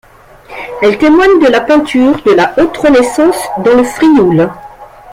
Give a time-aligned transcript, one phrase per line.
[0.81, 4.49] Elle témoigne de la peinture de la Haute Renaissance dans le Frioul.